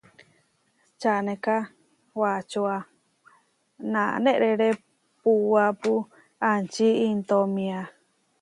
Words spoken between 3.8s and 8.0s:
nanerépuapu aʼčí intómia.